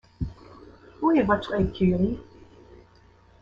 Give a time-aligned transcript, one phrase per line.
[1.03, 2.19] Où est votre écurie?